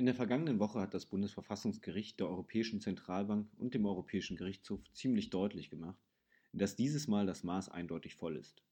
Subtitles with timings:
[0.00, 5.28] In der vergangenen Woche hat das Bundesverfassungsgericht der Europäischen Zentralbank und dem Europäischen Gerichtshof ziemlich
[5.28, 6.00] deutlich gemacht,
[6.54, 8.62] dass dieses Mal das Maß eindeutig voll ist.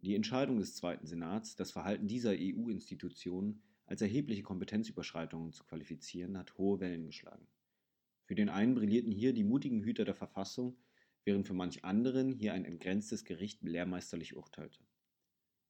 [0.00, 6.58] Die Entscheidung des Zweiten Senats, das Verhalten dieser EU-Institutionen als erhebliche Kompetenzüberschreitungen zu qualifizieren, hat
[6.58, 7.46] hohe Wellen geschlagen.
[8.24, 10.76] Für den einen brillierten hier die mutigen Hüter der Verfassung,
[11.22, 14.80] während für manch anderen hier ein entgrenztes Gericht lehrmeisterlich urteilte.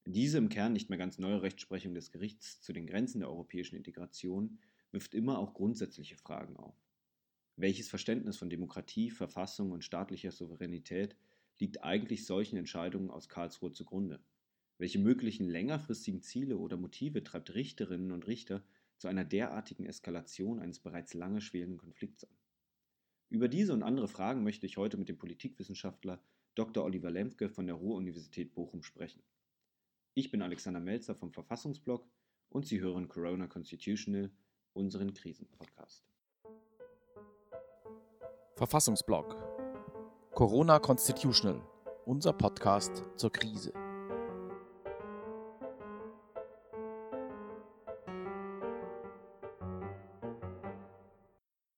[0.06, 3.76] Diese im Kern nicht mehr ganz neue Rechtsprechung des Gerichts zu den Grenzen der europäischen
[3.76, 4.58] Integration
[4.92, 6.76] wirft immer auch grundsätzliche Fragen auf.
[7.56, 11.16] Welches Verständnis von Demokratie, Verfassung und staatlicher Souveränität
[11.58, 14.22] liegt eigentlich solchen Entscheidungen aus Karlsruhe zugrunde?
[14.78, 18.62] Welche möglichen längerfristigen Ziele oder Motive treibt Richterinnen und Richter
[18.98, 22.36] zu einer derartigen Eskalation eines bereits lange schwelenden Konflikts an?
[23.28, 26.22] Über diese und andere Fragen möchte ich heute mit dem Politikwissenschaftler
[26.54, 26.84] Dr.
[26.84, 29.22] Oliver Lemke von der Ruhr-Universität Bochum sprechen.
[30.14, 32.08] Ich bin Alexander Melzer vom Verfassungsblog
[32.50, 34.30] und Sie hören Corona Constitutional,
[34.76, 36.04] unseren Krisenpodcast.
[38.54, 39.36] Verfassungsblog
[40.34, 41.60] Corona Constitutional,
[42.04, 43.72] unser Podcast zur Krise.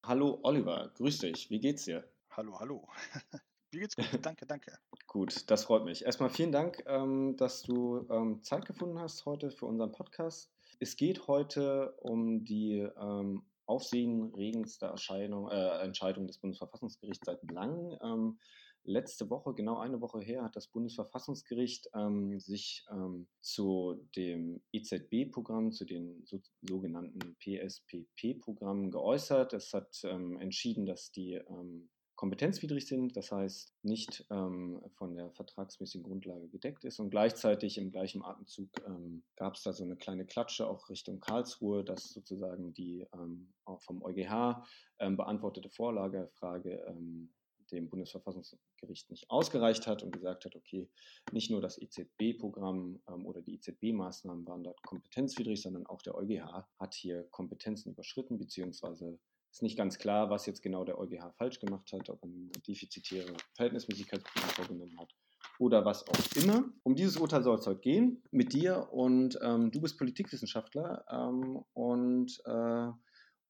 [0.05, 1.51] Hallo Oliver, grüß dich.
[1.51, 2.03] Wie geht's dir?
[2.31, 2.89] Hallo, hallo.
[3.73, 4.09] Mir geht's gut.
[4.23, 4.79] Danke, danke.
[5.09, 6.05] Gut, das freut mich.
[6.05, 10.53] Erstmal vielen Dank, ähm, dass du ähm, Zeit gefunden hast heute für unseren Podcast.
[10.81, 17.97] Es geht heute um die ähm, aufsehenregendste Erscheinung, äh, Entscheidung des Bundesverfassungsgerichts seit langem.
[18.03, 18.39] Ähm,
[18.85, 25.73] letzte Woche, genau eine Woche her, hat das Bundesverfassungsgericht ähm, sich ähm, zu dem EZB-Programm,
[25.73, 29.55] zu den so, sogenannten PSPP-Programmen geäußert.
[29.55, 31.89] Es hat ähm, entschieden, dass die ähm,
[32.19, 36.99] kompetenzwidrig sind, das heißt nicht ähm, von der vertragsmäßigen Grundlage gedeckt ist.
[36.99, 41.21] Und gleichzeitig im gleichen Atemzug ähm, gab es da so eine kleine Klatsche auch Richtung
[41.21, 44.65] Karlsruhe, dass sozusagen die ähm, vom EuGH
[44.99, 47.31] ähm, beantwortete Vorlagefrage ähm,
[47.71, 50.89] dem Bundesverfassungsgericht nicht ausgereicht hat und gesagt hat, okay,
[51.31, 56.67] nicht nur das EZB-Programm ähm, oder die EZB-Maßnahmen waren dort kompetenzwidrig, sondern auch der EuGH
[56.81, 61.61] hat hier Kompetenzen überschritten, beziehungsweise ist nicht ganz klar, was jetzt genau der EuGH falsch
[61.61, 65.15] gemacht hat, ob eine defizitäre Verhältnismäßigkeitsprüfung vorgenommen hat
[65.59, 66.65] oder was auch immer.
[66.83, 71.65] Um dieses Urteil soll es heute gehen mit dir und ähm, du bist Politikwissenschaftler ähm,
[71.75, 72.89] und äh,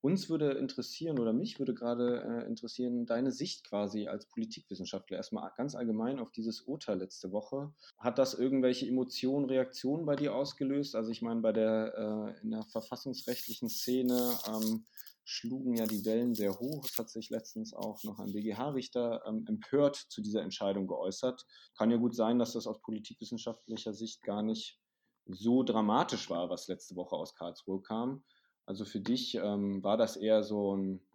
[0.01, 5.51] uns würde interessieren oder mich würde gerade äh, interessieren, deine Sicht quasi als Politikwissenschaftler erstmal
[5.57, 7.73] ganz allgemein auf dieses Urteil letzte Woche.
[7.99, 10.95] Hat das irgendwelche Emotionen, Reaktionen bei dir ausgelöst?
[10.95, 14.85] Also ich meine, bei der äh, in der verfassungsrechtlichen Szene ähm,
[15.29, 16.87] schlugen ja die Wellen sehr hoch.
[16.87, 21.45] Es hat sich letztens auch noch ein BGH-Richter ähm, empört zu dieser Entscheidung geäußert.
[21.77, 24.81] Kann ja gut sein, dass das aus politikwissenschaftlicher Sicht gar nicht
[25.27, 28.25] so dramatisch war, was letzte Woche aus Karlsruhe kam.
[28.65, 31.07] Also für dich ähm, war das eher so ein,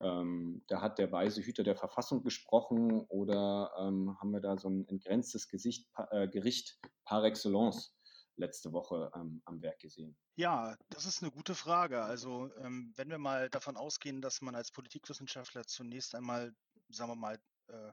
[0.00, 4.68] ähm, da hat der weise Hüter der Verfassung gesprochen oder ähm, haben wir da so
[4.68, 7.96] ein entgrenztes Gesicht, äh, Gericht par excellence
[8.36, 10.16] letzte Woche ähm, am Werk gesehen?
[10.36, 12.02] Ja, das ist eine gute Frage.
[12.02, 16.54] Also ähm, wenn wir mal davon ausgehen, dass man als Politikwissenschaftler zunächst einmal,
[16.88, 17.38] sagen wir mal,
[17.68, 17.92] äh,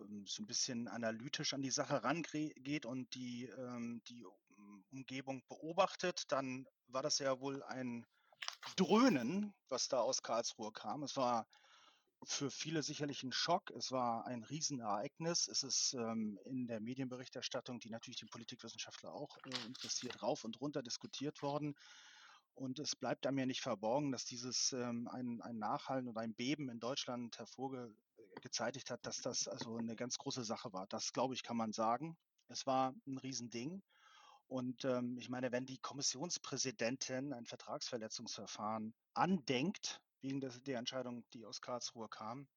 [0.00, 4.26] ähm, so ein bisschen analytisch an die Sache rangeht und die, ähm, die
[4.90, 8.06] Umgebung beobachtet, dann war das ja wohl ein
[8.76, 11.02] Dröhnen, was da aus Karlsruhe kam.
[11.02, 11.46] Es war
[12.26, 13.70] für viele sicherlich ein Schock.
[13.70, 15.48] Es war ein Riesenereignis.
[15.48, 20.60] Es ist ähm, in der Medienberichterstattung, die natürlich den Politikwissenschaftler auch äh, interessiert, rauf und
[20.60, 21.74] runter diskutiert worden.
[22.54, 26.34] Und es bleibt einem ja nicht verborgen, dass dieses ähm, ein, ein Nachhallen und ein
[26.34, 30.86] Beben in Deutschland hervorgezeitigt hat, dass das also eine ganz große Sache war.
[30.86, 32.16] Das, glaube ich, kann man sagen.
[32.48, 33.82] Es war ein Riesending.
[34.46, 41.44] Und ähm, ich meine, wenn die Kommissionspräsidentin ein Vertragsverletzungsverfahren andenkt, wegen des, der Entscheidung, die
[41.44, 42.48] aus Karlsruhe kam,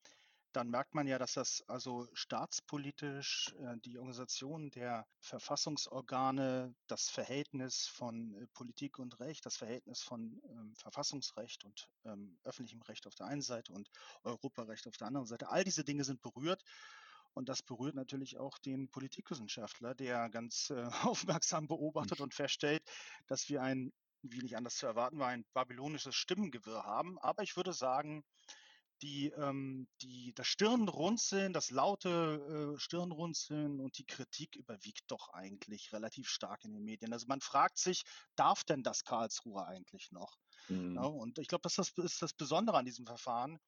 [0.54, 7.88] dann merkt man ja, dass das also staatspolitisch äh, die Organisation der Verfassungsorgane, das Verhältnis
[7.88, 13.14] von äh, Politik und Recht, das Verhältnis von ähm, Verfassungsrecht und ähm, öffentlichem Recht auf
[13.14, 13.90] der einen Seite und
[14.24, 16.64] Europarecht auf der anderen Seite, all diese Dinge sind berührt.
[17.34, 22.82] Und das berührt natürlich auch den Politikwissenschaftler, der ganz äh, aufmerksam beobachtet und feststellt,
[23.28, 27.18] dass wir ein, wie nicht anders zu erwarten war, ein babylonisches Stimmengewirr haben.
[27.20, 28.24] Aber ich würde sagen,
[29.02, 35.94] die, ähm, die, das Stirnrunzeln, das laute äh, Stirnrunzeln und die Kritik überwiegt doch eigentlich
[35.94, 37.14] relativ stark in den Medien.
[37.14, 38.04] Also man fragt sich,
[38.36, 40.38] darf denn das Karlsruhe eigentlich noch?
[40.68, 40.96] Mhm.
[40.96, 43.60] Ja, und ich glaube, das ist das, ist das Besondere an diesem Verfahren.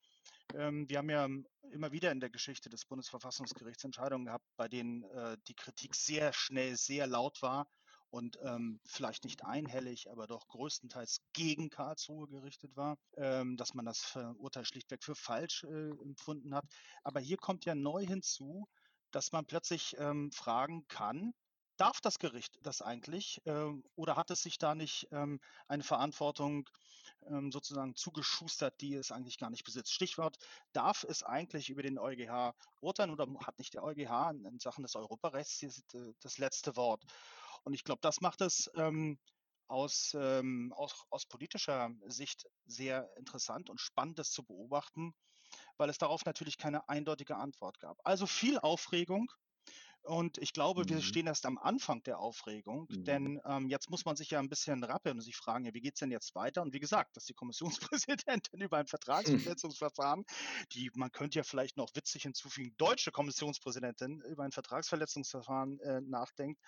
[0.55, 1.27] Ähm, wir haben ja
[1.71, 6.33] immer wieder in der Geschichte des Bundesverfassungsgerichts Entscheidungen gehabt, bei denen äh, die Kritik sehr
[6.33, 7.67] schnell, sehr laut war
[8.09, 13.85] und ähm, vielleicht nicht einhellig, aber doch größtenteils gegen Karlsruhe gerichtet war, ähm, dass man
[13.85, 16.65] das Urteil schlichtweg für falsch äh, empfunden hat.
[17.03, 18.67] Aber hier kommt ja neu hinzu,
[19.11, 21.33] dass man plötzlich ähm, fragen kann,
[21.79, 26.69] darf das Gericht das eigentlich ähm, oder hat es sich da nicht ähm, eine Verantwortung
[27.27, 29.93] ähm, sozusagen zugeschustert, die es eigentlich gar nicht besitzt?
[29.93, 30.37] Stichwort,
[30.73, 34.95] darf es eigentlich über den EuGH urteilen oder hat nicht der EuGH in Sachen des
[34.95, 37.03] Europarechts äh, das letzte Wort?
[37.63, 39.19] Und ich glaube, das macht es ähm,
[39.67, 45.13] aus, ähm, aus, aus politischer Sicht sehr interessant und spannend, das zu beobachten,
[45.77, 47.97] weil es darauf natürlich keine eindeutige Antwort gab.
[48.03, 49.31] Also viel Aufregung,
[50.03, 50.89] und ich glaube, mhm.
[50.89, 53.03] wir stehen erst am Anfang der Aufregung, mhm.
[53.03, 55.81] denn ähm, jetzt muss man sich ja ein bisschen rappeln und sich fragen, ja, wie
[55.81, 56.61] geht es denn jetzt weiter?
[56.61, 60.25] Und wie gesagt, dass die Kommissionspräsidentin über ein Vertragsverletzungsverfahren,
[60.71, 66.59] die man könnte ja vielleicht noch witzig hinzufügen, deutsche Kommissionspräsidentin über ein Vertragsverletzungsverfahren äh, nachdenkt,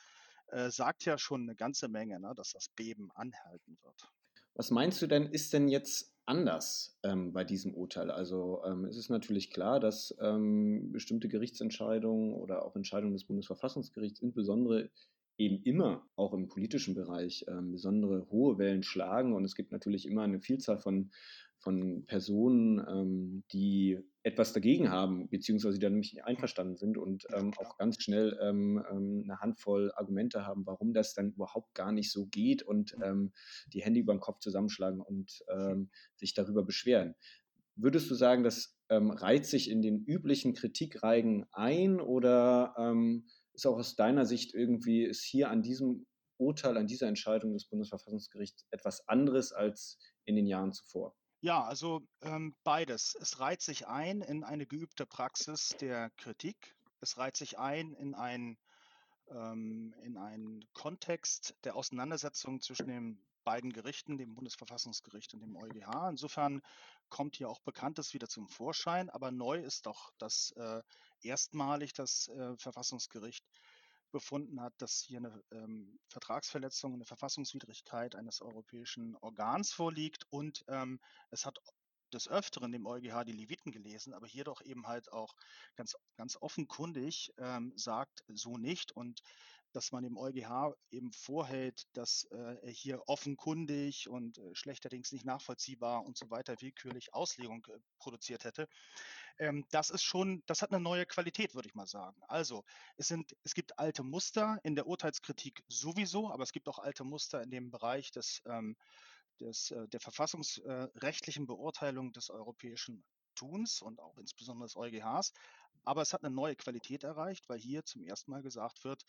[0.51, 4.07] äh, sagt ja schon eine ganze Menge, ne, dass das Beben anhalten wird.
[4.53, 8.11] Was meinst du denn, ist denn jetzt anders ähm, bei diesem Urteil?
[8.11, 14.21] Also ähm, es ist natürlich klar, dass ähm, bestimmte Gerichtsentscheidungen oder auch Entscheidungen des Bundesverfassungsgerichts
[14.21, 14.89] insbesondere
[15.37, 20.05] eben immer auch im politischen Bereich ähm, besondere hohe Wellen schlagen und es gibt natürlich
[20.05, 21.11] immer eine Vielzahl von
[21.61, 27.53] von Personen, ähm, die etwas dagegen haben, beziehungsweise die damit nicht einverstanden sind und ähm,
[27.57, 32.11] auch ganz schnell ähm, ähm, eine Handvoll Argumente haben, warum das dann überhaupt gar nicht
[32.11, 33.03] so geht und mhm.
[33.03, 33.31] ähm,
[33.73, 37.15] die Hände über den Kopf zusammenschlagen und ähm, sich darüber beschweren.
[37.75, 42.75] Würdest du sagen, das reiht sich in den üblichen Kritikreigen ein oder
[43.53, 46.05] ist auch aus deiner Sicht irgendwie, ist hier an diesem
[46.37, 51.15] Urteil, an dieser Entscheidung des Bundesverfassungsgerichts etwas anderes als in den Jahren zuvor?
[51.43, 53.15] Ja, also ähm, beides.
[53.19, 56.75] Es reiht sich ein in eine geübte Praxis der Kritik.
[56.99, 58.59] Es reiht sich ein in ein
[59.31, 66.09] ähm, in einen Kontext der Auseinandersetzung zwischen den beiden Gerichten, dem Bundesverfassungsgericht und dem EuGH.
[66.11, 66.61] Insofern
[67.09, 70.83] kommt hier auch Bekanntes wieder zum Vorschein, aber neu ist doch, dass äh,
[71.23, 73.43] erstmalig das äh, Verfassungsgericht
[74.11, 80.99] befunden hat, dass hier eine ähm, Vertragsverletzung, eine Verfassungswidrigkeit eines europäischen Organs vorliegt und ähm,
[81.29, 81.59] es hat
[82.13, 85.35] des Öfteren dem EuGH die Leviten gelesen, aber hier doch eben halt auch
[85.75, 89.21] ganz, ganz offenkundig ähm, sagt, so nicht und
[89.73, 95.25] dass man dem EuGH eben vorhält, dass äh, er hier offenkundig und äh, schlechterdings nicht
[95.25, 98.67] nachvollziehbar und so weiter willkürlich Auslegung äh, produziert hätte.
[99.39, 102.21] Ähm, das ist schon, das hat eine neue Qualität, würde ich mal sagen.
[102.27, 102.63] Also
[102.97, 107.03] es sind, es gibt alte Muster in der Urteilskritik sowieso, aber es gibt auch alte
[107.03, 108.75] Muster in dem Bereich des, ähm,
[109.41, 113.03] des äh, der verfassungsrechtlichen Beurteilung des europäischen
[113.35, 115.33] Tuns und auch insbesondere des EuGHs.
[115.83, 119.03] Aber es hat eine neue Qualität erreicht, weil hier zum ersten Mal gesagt wird,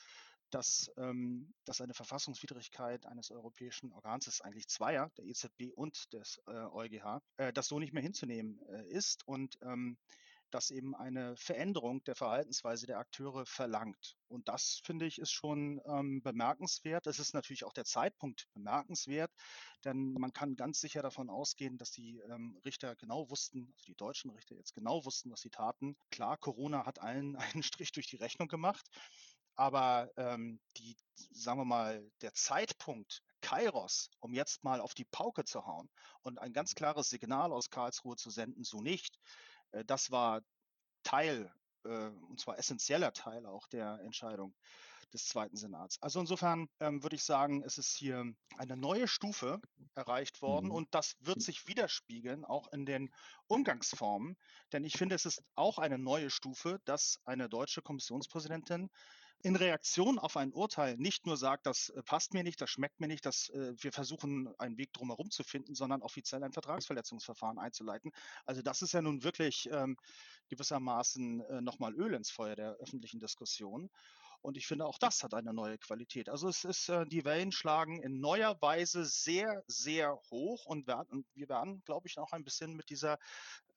[0.50, 6.12] dass, ähm, dass eine Verfassungswidrigkeit eines europäischen Organs, das ist eigentlich zweier, der EZB und
[6.12, 9.98] des äh, EuGH, äh, das so nicht mehr hinzunehmen äh, ist und ähm,
[10.54, 14.16] dass eben eine Veränderung der Verhaltensweise der Akteure verlangt.
[14.28, 17.06] Und das, finde ich, ist schon ähm, bemerkenswert.
[17.06, 19.30] Es ist natürlich auch der Zeitpunkt bemerkenswert,
[19.84, 23.96] denn man kann ganz sicher davon ausgehen, dass die ähm, Richter genau wussten, also die
[23.96, 25.96] deutschen Richter jetzt genau wussten, was sie taten.
[26.10, 28.86] Klar, Corona hat allen einen Strich durch die Rechnung gemacht.
[29.54, 30.96] Aber ähm, die,
[31.30, 35.90] sagen wir mal, der Zeitpunkt, Kairos, um jetzt mal auf die Pauke zu hauen
[36.22, 39.18] und ein ganz klares Signal aus Karlsruhe zu senden, so nicht,
[39.72, 40.42] äh, das war
[41.02, 41.52] Teil,
[41.84, 44.54] äh, und zwar essentieller Teil auch der Entscheidung
[45.12, 46.00] des Zweiten Senats.
[46.00, 48.24] Also insofern ähm, würde ich sagen, es ist hier
[48.56, 49.60] eine neue Stufe
[49.94, 50.72] erreicht worden mhm.
[50.72, 53.12] und das wird sich widerspiegeln auch in den
[53.46, 54.36] Umgangsformen,
[54.72, 58.90] denn ich finde, es ist auch eine neue Stufe, dass eine deutsche Kommissionspräsidentin
[59.42, 63.00] in Reaktion auf ein Urteil nicht nur sagt, das äh, passt mir nicht, das schmeckt
[63.00, 67.58] mir nicht, dass äh, wir versuchen, einen Weg drumherum zu finden, sondern offiziell ein Vertragsverletzungsverfahren
[67.58, 68.12] einzuleiten.
[68.46, 69.96] Also das ist ja nun wirklich ähm,
[70.48, 73.90] gewissermaßen äh, nochmal Öl ins Feuer der öffentlichen Diskussion.
[74.42, 76.28] Und ich finde, auch das hat eine neue Qualität.
[76.28, 81.24] Also es ist, äh, die Wellen schlagen in neuer Weise sehr, sehr hoch und, werden,
[81.34, 83.18] wir werden, glaube ich, auch ein bisschen mit dieser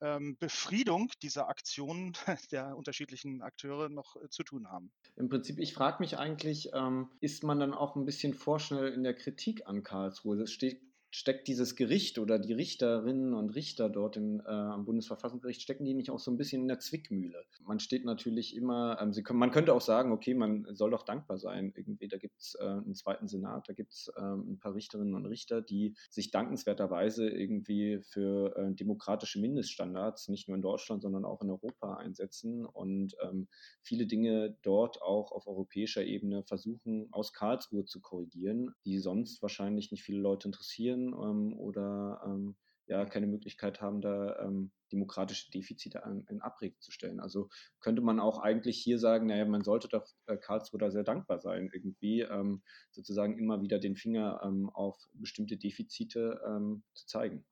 [0.00, 2.12] ähm, Befriedung dieser Aktionen
[2.52, 4.90] der unterschiedlichen Akteure noch äh, zu tun haben.
[5.16, 9.02] Im Prinzip, ich frage mich eigentlich, ähm, ist man dann auch ein bisschen vorschnell in
[9.02, 10.42] der Kritik an Karlsruhe?
[10.42, 15.62] Es steht steckt dieses Gericht oder die Richterinnen und Richter dort in, äh, am Bundesverfassungsgericht,
[15.62, 17.44] stecken die nicht auch so ein bisschen in der Zwickmühle?
[17.64, 21.38] Man steht natürlich immer, ähm, können, man könnte auch sagen, okay, man soll doch dankbar
[21.38, 21.72] sein.
[21.74, 25.14] Irgendwie, da gibt es äh, einen zweiten Senat, da gibt es äh, ein paar Richterinnen
[25.14, 31.24] und Richter, die sich dankenswerterweise irgendwie für äh, demokratische Mindeststandards, nicht nur in Deutschland, sondern
[31.24, 33.48] auch in Europa einsetzen und ähm,
[33.82, 39.90] viele Dinge dort auch auf europäischer Ebene versuchen, aus Karlsruhe zu korrigieren, die sonst wahrscheinlich
[39.90, 46.04] nicht viele Leute interessieren ähm, oder ähm, ja keine Möglichkeit haben, da ähm, demokratische Defizite
[46.04, 47.20] an, in Abrede zu stellen.
[47.20, 47.48] Also
[47.80, 51.40] könnte man auch eigentlich hier sagen, naja, man sollte doch äh, Karlsruhe da sehr dankbar
[51.40, 52.62] sein, irgendwie ähm,
[52.92, 57.44] sozusagen immer wieder den Finger ähm, auf bestimmte Defizite ähm, zu zeigen.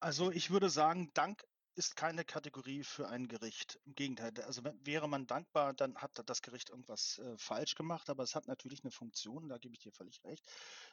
[0.00, 3.78] Also ich würde sagen, Dank ist keine Kategorie für ein Gericht.
[3.84, 8.24] Im Gegenteil, also wäre man dankbar, dann hat das Gericht irgendwas äh, falsch gemacht, aber
[8.24, 10.44] es hat natürlich eine Funktion, da gebe ich dir völlig recht.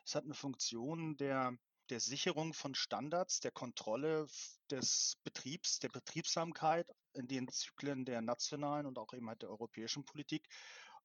[0.06, 1.58] Es hat eine Funktion der
[1.90, 4.28] der Sicherung von Standards, der Kontrolle
[4.70, 10.06] des Betriebs, der Betriebsamkeit in den Zyklen der nationalen und auch eben halt der europäischen
[10.06, 10.48] Politik.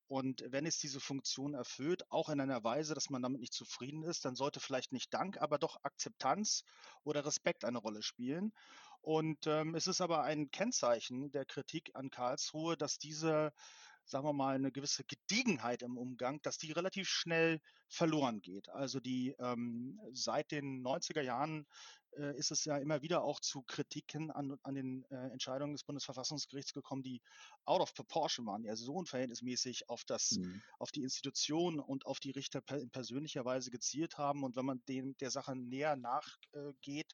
[0.08, 4.02] Und wenn es diese Funktion erfüllt, auch in einer Weise, dass man damit nicht zufrieden
[4.02, 6.64] ist, dann sollte vielleicht nicht Dank, aber doch Akzeptanz
[7.04, 8.52] oder Respekt eine Rolle spielen.
[9.02, 13.52] Und ähm, es ist aber ein Kennzeichen der Kritik an Karlsruhe, dass diese
[14.10, 18.68] sagen wir mal, eine gewisse Gediegenheit im Umgang, dass die relativ schnell verloren geht.
[18.70, 21.66] Also die ähm, seit den 90er Jahren
[22.16, 25.84] äh, ist es ja immer wieder auch zu Kritiken an, an den äh, Entscheidungen des
[25.84, 27.22] Bundesverfassungsgerichts gekommen, die
[27.64, 30.60] out of proportion waren, ja so unverhältnismäßig auf das, mhm.
[30.78, 34.42] auf die Institution und auf die Richter per, in persönlicher Weise gezielt haben.
[34.42, 37.12] Und wenn man dem der Sache näher nachgeht,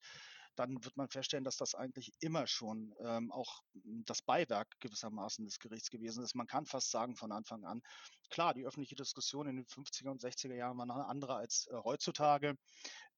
[0.56, 3.62] dann wird man feststellen, dass das eigentlich immer schon ähm, auch
[4.04, 6.34] das Beiwerk gewissermaßen des Gerichts gewesen ist.
[6.34, 7.82] Man kann fast sagen von Anfang an,
[8.30, 11.76] klar, die öffentliche Diskussion in den 50er und 60er Jahren war eine andere als äh,
[11.84, 12.56] heutzutage.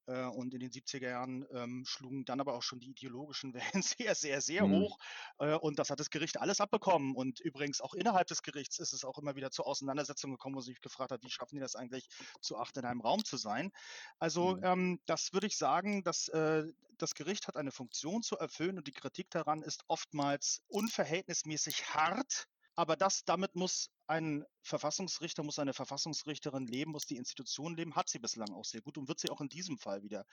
[0.09, 3.83] Äh, und in den 70er Jahren ähm, schlugen dann aber auch schon die ideologischen Wellen
[3.83, 4.81] sehr, sehr, sehr mhm.
[4.81, 4.97] hoch.
[5.37, 7.15] Äh, und das hat das Gericht alles abbekommen.
[7.15, 10.61] Und übrigens auch innerhalb des Gerichts ist es auch immer wieder zur Auseinandersetzung gekommen, wo
[10.61, 12.07] sich gefragt hat, wie schaffen die das eigentlich,
[12.41, 13.71] zu acht in einem Raum zu sein.
[14.17, 14.63] Also mhm.
[14.63, 16.63] ähm, das würde ich sagen, dass äh,
[16.97, 22.47] das Gericht hat eine Funktion zu erfüllen und die Kritik daran ist oftmals unverhältnismäßig hart
[22.79, 28.07] aber das, damit muss ein Verfassungsrichter, muss eine Verfassungsrichterin leben, muss die Institution leben, hat
[28.07, 30.25] sie bislang auch sehr gut und wird sie auch in diesem Fall wieder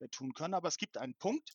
[0.00, 0.54] äh, tun können.
[0.54, 1.52] Aber es gibt einen Punkt,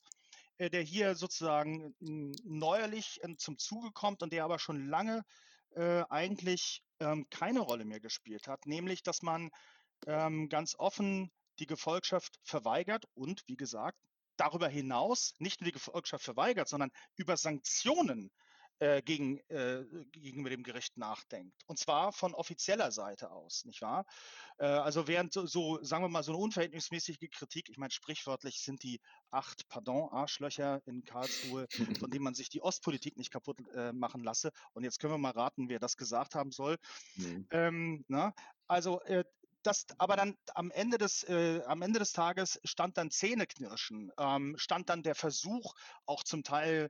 [0.58, 5.26] äh, der hier sozusagen neuerlich äh, zum Zuge kommt und der aber schon lange
[5.72, 9.50] äh, eigentlich ähm, keine Rolle mehr gespielt hat, nämlich dass man
[10.06, 14.00] ähm, ganz offen die Gefolgschaft verweigert und, wie gesagt,
[14.38, 18.32] darüber hinaus nicht nur die Gefolgschaft verweigert, sondern über Sanktionen
[18.80, 21.64] äh, gegen, äh, gegenüber dem Gericht nachdenkt.
[21.66, 24.06] Und zwar von offizieller Seite aus, nicht wahr?
[24.58, 28.62] Äh, also während so, so, sagen wir mal, so eine unverhältnismäßige Kritik, ich meine, sprichwörtlich
[28.62, 29.00] sind die
[29.32, 31.68] acht, pardon, Arschlöcher in Karlsruhe,
[32.00, 34.52] von denen man sich die Ostpolitik nicht kaputt äh, machen lasse.
[34.74, 36.78] Und jetzt können wir mal raten, wer das gesagt haben soll.
[37.16, 37.48] Mhm.
[37.52, 38.34] Ähm, na,
[38.68, 39.24] also äh,
[39.64, 44.56] das, aber dann am Ende des, äh, am Ende des Tages stand dann Zähneknirschen, ähm,
[44.58, 45.74] stand dann der Versuch,
[46.06, 46.90] auch zum Teil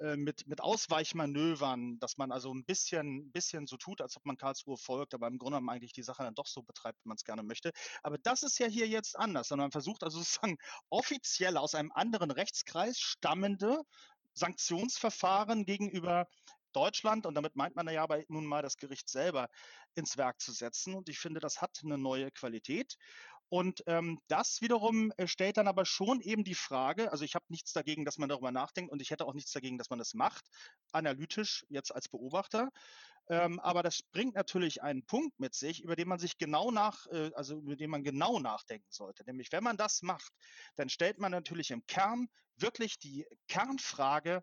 [0.00, 4.36] äh, mit, mit Ausweichmanövern, dass man also ein bisschen, bisschen so tut, als ob man
[4.36, 7.16] Karlsruhe folgt, aber im Grunde genommen eigentlich die Sache dann doch so betreibt, wie man
[7.16, 7.72] es gerne möchte.
[8.02, 10.56] Aber das ist ja hier jetzt anders, sondern man versucht also sozusagen
[10.90, 13.82] offiziell aus einem anderen Rechtskreis stammende
[14.34, 16.28] Sanktionsverfahren gegenüber
[16.72, 19.48] Deutschland, und damit meint man ja aber nun mal das Gericht selber,
[19.94, 20.94] ins Werk zu setzen.
[20.94, 22.96] Und ich finde, das hat eine neue Qualität.
[23.50, 27.46] Und ähm, das wiederum äh, stellt dann aber schon eben die Frage, also ich habe
[27.48, 30.14] nichts dagegen, dass man darüber nachdenkt und ich hätte auch nichts dagegen, dass man das
[30.14, 30.44] macht,
[30.92, 32.70] analytisch jetzt als Beobachter.
[33.30, 37.06] Ähm, aber das bringt natürlich einen Punkt mit sich, über den man sich genau nach,
[37.06, 39.24] äh, also über den man genau nachdenken sollte.
[39.24, 40.32] Nämlich, wenn man das macht,
[40.76, 44.42] dann stellt man natürlich im Kern wirklich die Kernfrage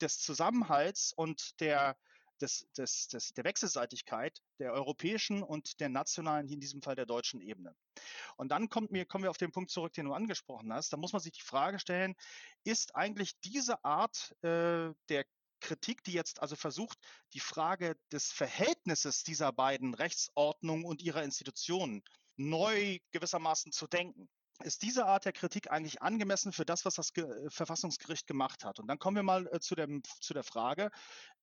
[0.00, 1.96] des Zusammenhalts und der
[2.40, 7.40] des, des, des, der Wechselseitigkeit der europäischen und der nationalen, in diesem Fall der deutschen
[7.40, 7.74] Ebene.
[8.36, 10.92] Und dann kommt mir, kommen wir auf den Punkt zurück, den du angesprochen hast.
[10.92, 12.14] Da muss man sich die Frage stellen,
[12.64, 15.24] ist eigentlich diese Art äh, der
[15.60, 16.98] Kritik, die jetzt also versucht,
[17.32, 22.02] die Frage des Verhältnisses dieser beiden Rechtsordnungen und ihrer Institutionen
[22.36, 24.28] neu gewissermaßen zu denken
[24.64, 28.78] ist diese Art der Kritik eigentlich angemessen für das, was das Ge Verfassungsgericht gemacht hat?
[28.78, 30.90] Und dann kommen wir mal äh, zu, dem, zu der Frage,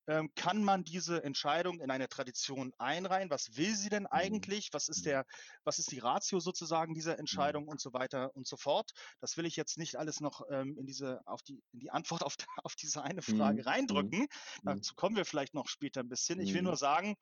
[0.08, 3.30] ähm, kann man diese Entscheidung in eine Tradition einreihen?
[3.30, 4.10] Was will sie denn Mhm.
[4.12, 4.70] eigentlich?
[4.74, 5.26] Was ist der,
[5.64, 7.20] was ist die Ratio sozusagen dieser Mhm.
[7.20, 8.92] Entscheidung und so weiter und so fort?
[9.20, 12.24] Das will ich jetzt nicht alles noch ähm, in diese, auf die, in die Antwort
[12.24, 13.66] auf, auf diese eine Frage Mhm.
[13.66, 13.66] Mhm.
[13.66, 14.28] reindrücken.
[14.62, 14.82] Mhm.
[14.82, 16.40] Dazu kommen wir vielleicht noch später ein bisschen.
[16.40, 16.64] Ich will Mhm.
[16.64, 17.16] nur sagen,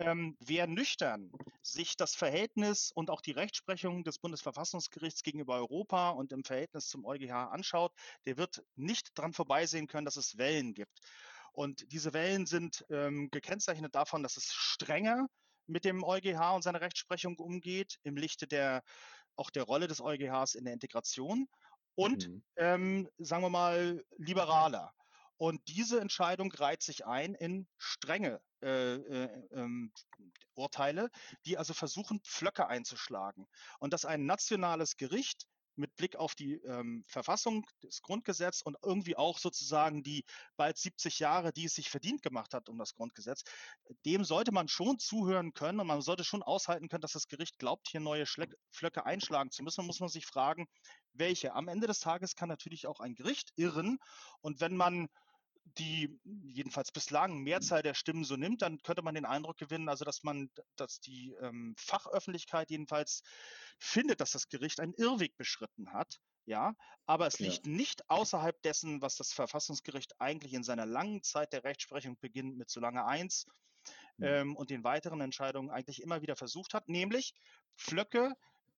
[0.00, 6.32] ähm, wer nüchtern sich das Verhältnis und auch die Rechtsprechung des Bundesverfassungsgerichts gegenüber Europa und
[6.32, 7.92] im Verhältnis zum EuGH anschaut,
[8.26, 10.98] der wird nicht dran vorbeisehen können, dass es Wellen gibt.
[11.52, 15.28] Und diese Wellen sind ähm, gekennzeichnet davon, dass es strenger
[15.66, 18.82] mit dem EuGH und seiner Rechtsprechung umgeht, im Lichte der
[19.36, 21.48] auch der Rolle des EuGHs in der Integration
[21.94, 22.42] und Mhm.
[22.56, 24.92] ähm, sagen wir mal liberaler.
[25.36, 29.92] Und diese Entscheidung reiht sich ein in strenge äh, äh, ähm,
[30.54, 31.10] Urteile,
[31.46, 33.48] die also versuchen, Pflöcke einzuschlagen.
[33.80, 39.16] Und dass ein nationales Gericht mit Blick auf die ähm, Verfassung, das Grundgesetz und irgendwie
[39.16, 40.24] auch sozusagen die
[40.56, 43.42] bald 70 Jahre, die es sich verdient gemacht hat um das Grundgesetz,
[44.04, 47.58] dem sollte man schon zuhören können und man sollte schon aushalten können, dass das Gericht
[47.58, 49.80] glaubt, hier neue Schleck, Flöcke einschlagen zu müssen.
[49.80, 50.66] Dann muss man sich fragen,
[51.12, 51.54] welche.
[51.54, 53.98] Am Ende des Tages kann natürlich auch ein Gericht irren
[54.40, 55.08] und wenn man
[55.64, 60.04] die jedenfalls bislang Mehrzahl der Stimmen so nimmt, dann könnte man den Eindruck gewinnen, also
[60.04, 63.22] dass man, dass die ähm, Fachöffentlichkeit jedenfalls
[63.78, 66.18] findet, dass das Gericht einen Irrweg beschritten hat.
[66.44, 66.74] Ja,
[67.06, 67.58] aber es Ja.
[67.58, 72.56] liegt nicht außerhalb dessen, was das Verfassungsgericht eigentlich in seiner langen Zeit der Rechtsprechung beginnt
[72.56, 73.46] mit Solange 1
[74.18, 74.42] Mhm.
[74.42, 77.34] ähm, und den weiteren Entscheidungen eigentlich immer wieder versucht hat, nämlich
[77.76, 78.34] Flöcke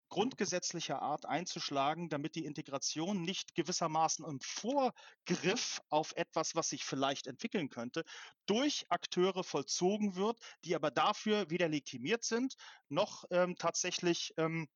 [0.08, 7.26] grundgesetzlicher Art einzuschlagen, damit die Integration nicht gewissermaßen im Vorgriff auf etwas, was sich vielleicht
[7.26, 8.04] entwickeln könnte,
[8.46, 12.54] durch Akteure vollzogen wird, die aber dafür weder legitimiert sind,
[12.88, 14.68] noch ähm, tatsächlich ähm,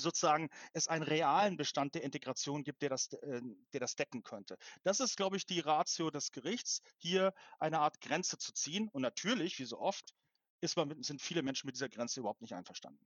[0.00, 3.40] sozusagen es einen realen Bestand der Integration gibt, der das, äh,
[3.72, 4.56] der das decken könnte.
[4.82, 8.88] Das ist, glaube ich, die Ratio des Gerichts, hier eine Art Grenze zu ziehen.
[8.88, 10.14] Und natürlich, wie so oft,
[10.60, 13.04] ist man sind viele Menschen mit dieser Grenze überhaupt nicht einverstanden.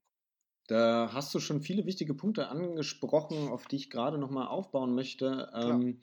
[0.66, 5.50] Da hast du schon viele wichtige Punkte angesprochen, auf die ich gerade nochmal aufbauen möchte.
[5.54, 6.00] Ähm,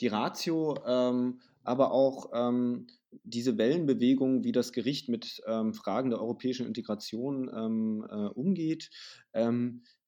[0.00, 2.86] die Ratio, ähm, aber auch ähm,
[3.24, 8.90] diese Wellenbewegung, wie das Gericht mit ähm, Fragen der europäischen Integration ähm, äh, umgeht.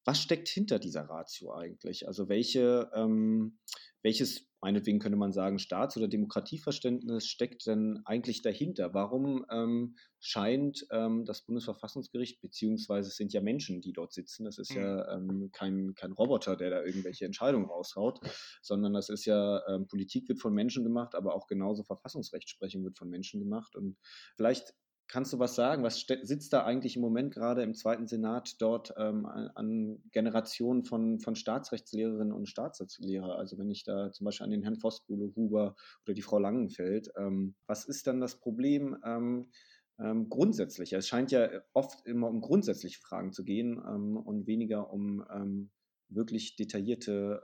[0.04, 2.09] Was steckt hinter dieser Ratio eigentlich?
[2.09, 3.59] Also welche, ähm,
[4.02, 8.94] welches, meinetwegen könnte man sagen, Staats- oder Demokratieverständnis steckt denn eigentlich dahinter?
[8.94, 14.59] Warum ähm, scheint ähm, das Bundesverfassungsgericht, beziehungsweise es sind ja Menschen, die dort sitzen, das
[14.59, 14.76] ist Mhm.
[14.76, 18.21] ja ähm, kein, kein Roboter, der da irgendwelche Entscheidungen raushaut,
[18.61, 22.99] sondern das ist ja, ähm, Politik wird von Menschen gemacht, aber auch genauso Verfassungsrechtsprechung wird
[22.99, 23.76] von Menschen gemacht.
[23.76, 23.97] Und
[24.37, 24.75] vielleicht
[25.12, 25.83] Kannst du was sagen?
[25.83, 31.21] Was sitzt da eigentlich im Moment gerade im zweiten Senat dort ähm, an, Generationen von,
[31.21, 33.37] von Staatsrechtslehrerinnen und Staatsrechtslehrer?
[33.37, 35.76] Also wenn ich da zum Beispiel an den Herrn Voskuhle, Huber
[36.07, 39.51] oder die Frau Langenfeld, ähm, was ist dann das Problem ähm,
[39.98, 40.94] ähm, grundsätzlich?
[40.94, 45.68] Es scheint ja oft immer um grundsätzliche Fragen zu gehen ähm, und weniger um ähm,
[46.09, 47.40] wirklich detaillierte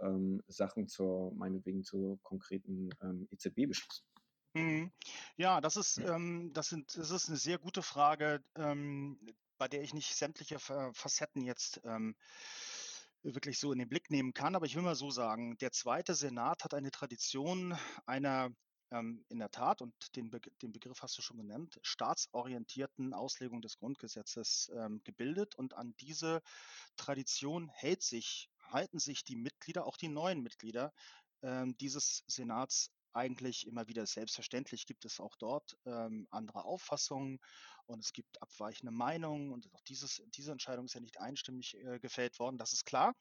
[0.47, 2.91] Sachen zur, meinetwegen zu konkreten
[3.31, 4.05] EZB-Beschlüssen.
[4.55, 4.93] Mhm.
[5.37, 9.19] Ja, das ist, ähm, das sind, das ist eine sehr gute Frage, ähm,
[9.59, 12.17] bei der ich nicht sämtliche Fa- Facetten jetzt ähm,
[13.23, 14.55] wirklich so in den Blick nehmen kann.
[14.55, 18.51] Aber ich will mal so sagen, der zweite Senat hat eine Tradition einer
[18.91, 23.61] ähm, in der Tat, und den, Be den Begriff hast du schon genannt, staatsorientierten Auslegung
[23.61, 25.57] des Grundgesetzes ähm, gebildet.
[25.57, 26.41] Und an diese
[26.97, 30.93] Tradition hält sich, halten sich die Mitglieder, auch die neuen Mitglieder
[31.43, 37.41] ähm, dieses Senats eigentlich immer wieder selbstverständlich gibt es auch dort ähm, andere Auffassungen
[37.89, 41.99] und es gibt abweichende Meinungen und auch dieses, diese Entscheidung ist ja nicht einstimmig äh,
[41.99, 43.15] gefällt worden, das ist klar.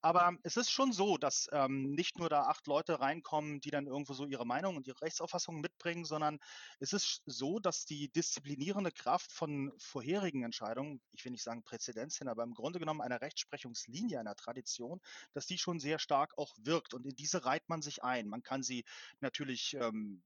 [0.00, 3.86] Aber es ist schon so, dass ähm, nicht nur da acht Leute reinkommen, die dann
[3.86, 6.38] irgendwo so ihre Meinung und ihre Rechtsauffassung mitbringen, sondern
[6.80, 12.28] es ist so, dass die disziplinierende Kraft von vorherigen Entscheidungen, ich will nicht sagen Präzedenzien,
[12.28, 15.00] aber im Grunde genommen einer Rechtsprechungslinie, einer Tradition,
[15.32, 18.28] dass die schon sehr stark auch wirkt und in diese reiht man sich ein.
[18.28, 18.84] Man kann sie
[19.20, 20.22] natürlich ähm,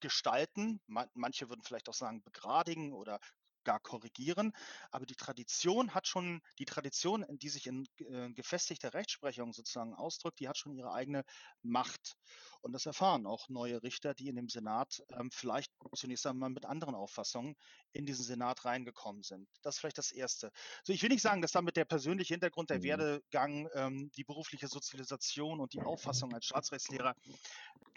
[0.00, 0.80] gestalten.
[0.86, 3.18] Man, manche würden vielleicht auch sagen begradigen oder
[3.64, 4.52] gar korrigieren.
[4.90, 10.40] Aber die Tradition hat schon, die Tradition, die sich in äh, gefestigter Rechtsprechung sozusagen ausdrückt,
[10.40, 11.22] die hat schon ihre eigene
[11.62, 12.16] Macht.
[12.60, 16.64] Und das erfahren auch neue Richter, die in dem Senat ähm, vielleicht zunächst einmal mit
[16.66, 17.56] anderen Auffassungen
[17.92, 19.48] in diesen Senat reingekommen sind.
[19.62, 20.50] Das ist vielleicht das Erste.
[20.84, 22.82] So, ich will nicht sagen, dass damit der persönliche Hintergrund, der Mhm.
[22.82, 27.14] Werdegang, ähm, die berufliche Sozialisation und die Auffassung als Staatsrechtslehrer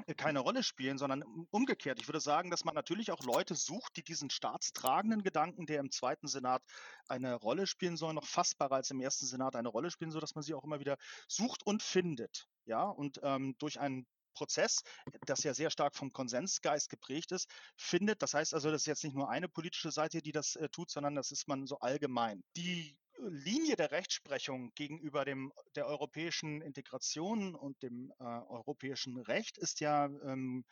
[0.08, 2.00] äh, keine Rolle spielen, sondern um- umgekehrt.
[2.00, 5.92] Ich würde sagen, dass man natürlich auch Leute sucht, die diesen staatstragenden Gedanken, der im
[5.92, 6.64] zweiten Senat
[7.08, 10.36] eine Rolle spielen soll, noch fassbarer als im ersten Senat eine Rolle spielen soll, dass
[10.36, 10.98] man sie auch immer wieder
[11.28, 12.48] sucht und findet.
[12.66, 14.82] Ja, und ähm, durch ein Prozess,
[15.26, 18.22] das ja sehr stark vom Konsensgeist geprägt ist, findet.
[18.22, 20.90] Das heißt also, das ist jetzt nicht nur eine politische Seite, die das äh, tut,
[20.90, 22.44] sondern das ist man so allgemein.
[22.56, 22.98] Die
[23.30, 30.06] Linie der Rechtsprechung gegenüber dem, der europäischen Integration und dem äh, europäischen Recht ist ja
[30.06, 30.66] ähm,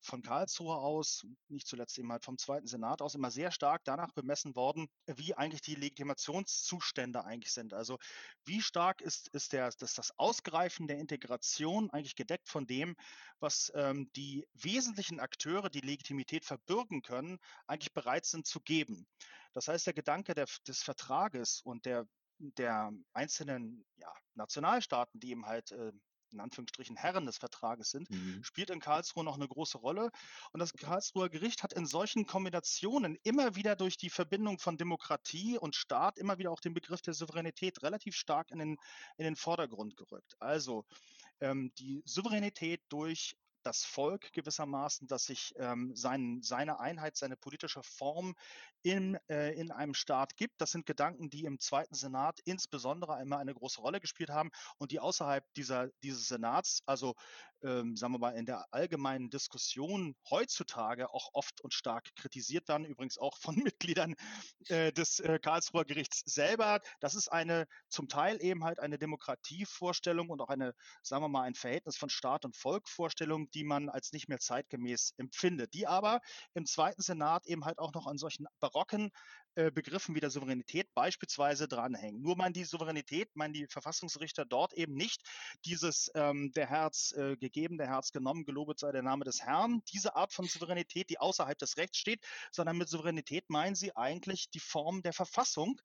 [0.00, 4.12] von Karlsruhe aus, nicht zuletzt eben halt vom Zweiten Senat aus, immer sehr stark danach
[4.12, 7.72] bemessen worden, wie eigentlich die Legitimationszustände eigentlich sind.
[7.72, 7.98] Also
[8.44, 12.94] wie stark ist, ist der, das, das Ausgreifen der Integration eigentlich gedeckt von dem,
[13.40, 19.06] was ähm, die wesentlichen Akteure, die Legitimität verbürgen können, eigentlich bereit sind zu geben.
[19.56, 22.06] Das heißt, der Gedanke der, des Vertrages und der,
[22.38, 25.92] der einzelnen ja, Nationalstaaten, die eben halt äh,
[26.30, 28.44] in Anführungsstrichen Herren des Vertrages sind, mhm.
[28.44, 30.10] spielt in Karlsruhe noch eine große Rolle.
[30.52, 35.56] Und das Karlsruher Gericht hat in solchen Kombinationen immer wieder durch die Verbindung von Demokratie
[35.56, 38.76] und Staat immer wieder auch den Begriff der Souveränität relativ stark in den,
[39.16, 40.34] in den Vordergrund gerückt.
[40.38, 40.84] Also
[41.40, 47.82] ähm, die Souveränität durch das Volk gewissermaßen, dass sich ähm, sein, seine Einheit, seine politische
[47.82, 48.36] Form
[48.86, 50.60] in, äh, in einem Staat gibt.
[50.60, 54.92] Das sind Gedanken, die im Zweiten Senat insbesondere immer eine große Rolle gespielt haben und
[54.92, 57.16] die außerhalb dieser, dieses Senats, also
[57.64, 62.86] ähm, sagen wir mal in der allgemeinen Diskussion heutzutage auch oft und stark kritisiert werden,
[62.86, 64.14] übrigens auch von Mitgliedern
[64.68, 66.80] äh, des äh, Karlsruher Gerichts selber.
[67.00, 71.42] Das ist eine zum Teil eben halt eine Demokratievorstellung und auch eine, sagen wir mal,
[71.42, 75.88] ein Verhältnis von Staat und Volk Vorstellung, die man als nicht mehr zeitgemäß empfindet, die
[75.88, 76.20] aber
[76.54, 78.46] im Zweiten Senat eben halt auch noch an solchen
[78.76, 79.10] barocken
[79.54, 82.20] äh, Begriffen wie der Souveränität beispielsweise dranhängen.
[82.20, 85.22] Nur meinen die Souveränität, meinen die Verfassungsrichter dort eben nicht
[85.64, 89.80] dieses ähm, der Herz äh, gegeben, der Herz genommen, gelobet sei der Name des Herrn,
[89.94, 94.50] diese Art von Souveränität, die außerhalb des Rechts steht, sondern mit Souveränität meinen sie eigentlich
[94.50, 95.80] die Form der Verfassung,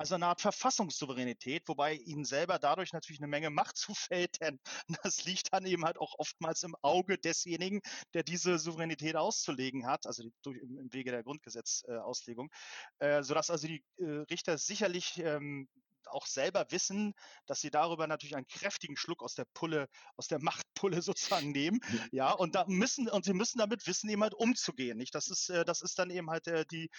[0.00, 4.58] also eine Art Verfassungssouveränität, wobei ihnen selber dadurch natürlich eine Menge Macht zufällt, denn
[5.02, 7.82] das liegt dann eben halt auch oftmals im Auge desjenigen,
[8.14, 12.50] der diese Souveränität auszulegen hat, also durch, im, Wege der Grundgesetzauslegung,
[12.98, 15.68] äh, äh, sodass also die äh, Richter sicherlich ähm,
[16.08, 17.14] auch selber wissen,
[17.46, 21.80] dass sie darüber natürlich einen kräftigen Schluck aus der Pulle, aus der Machtpulle sozusagen nehmen.
[22.12, 24.98] Ja, und da müssen, und sie müssen damit wissen, eben halt umzugehen.
[24.98, 25.14] Nicht?
[25.14, 26.90] Das ist, äh, das ist dann eben halt äh, die,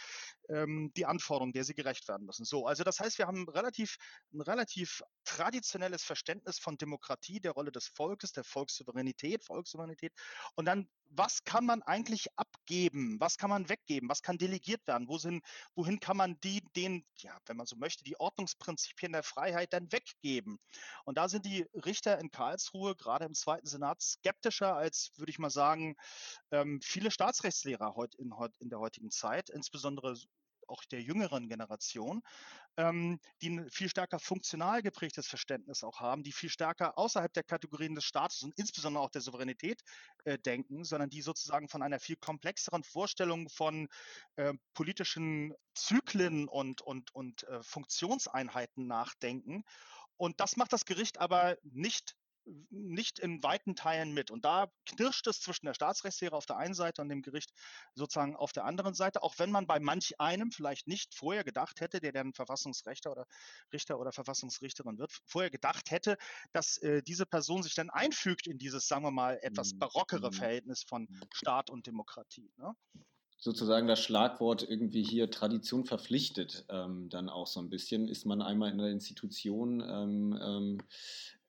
[0.49, 2.45] ähm, die Anforderung, der sie gerecht werden müssen.
[2.45, 3.97] So, also das heißt, wir haben relativ,
[4.33, 10.13] ein relativ traditionelles Verständnis von Demokratie, der Rolle des Volkes, der Volkssouveränität, Volkssouveränität.
[10.55, 13.19] Und dann, was kann man eigentlich abgeben?
[13.19, 14.09] Was kann man weggeben?
[14.09, 15.07] Was kann delegiert werden?
[15.07, 15.41] Wohin,
[15.75, 19.91] wohin kann man die, den, ja, wenn man so möchte, die Ordnungsprinzipien der Freiheit dann
[19.91, 20.59] weggeben?
[21.05, 25.39] Und da sind die Richter in Karlsruhe, gerade im Zweiten Senat, skeptischer als, würde ich
[25.39, 25.95] mal sagen,
[26.51, 30.15] ähm, viele Staatsrechtslehrer heut in, in der heutigen Zeit, insbesondere
[30.71, 32.21] auch der jüngeren Generation,
[32.77, 37.43] ähm, die ein viel stärker funktional geprägtes Verständnis auch haben, die viel stärker außerhalb der
[37.43, 39.81] Kategorien des Staates und insbesondere auch der Souveränität
[40.23, 43.87] äh, denken, sondern die sozusagen von einer viel komplexeren Vorstellung von
[44.37, 49.63] äh, politischen Zyklen und, und, und äh, Funktionseinheiten nachdenken.
[50.17, 52.15] Und das macht das Gericht aber nicht
[52.69, 54.31] nicht in weiten Teilen mit.
[54.31, 57.51] Und da knirscht es zwischen der Staatsrechtslehre auf der einen Seite und dem Gericht
[57.95, 61.81] sozusagen auf der anderen Seite, auch wenn man bei manch einem vielleicht nicht vorher gedacht
[61.81, 63.25] hätte, der dann Verfassungsrechter oder
[63.73, 66.17] Richter oder Verfassungsrichterin wird, vorher gedacht hätte,
[66.51, 69.79] dass äh, diese Person sich dann einfügt in dieses, sagen wir mal, etwas mhm.
[69.79, 70.33] barockere mhm.
[70.33, 71.21] Verhältnis von mhm.
[71.33, 72.51] Staat und Demokratie.
[72.57, 72.75] Ne?
[73.41, 78.07] sozusagen das Schlagwort irgendwie hier Tradition verpflichtet, ähm, dann auch so ein bisschen.
[78.07, 80.77] Ist man einmal in der Institution ähm, ähm,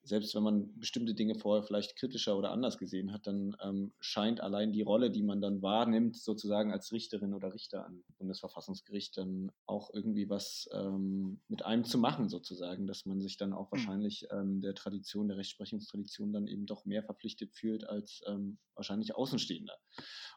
[0.05, 4.41] selbst wenn man bestimmte Dinge vorher vielleicht kritischer oder anders gesehen hat, dann ähm, scheint
[4.41, 9.53] allein die Rolle, die man dann wahrnimmt, sozusagen als Richterin oder Richter am Bundesverfassungsgericht, dann
[9.67, 13.79] auch irgendwie was ähm, mit einem zu machen, sozusagen, dass man sich dann auch hm.
[13.79, 19.15] wahrscheinlich ähm, der Tradition, der Rechtsprechungstradition dann eben doch mehr verpflichtet fühlt als ähm, wahrscheinlich
[19.15, 19.77] Außenstehender.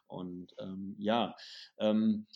[0.05, 1.35] Und ähm, ja,
[1.79, 2.27] ähm,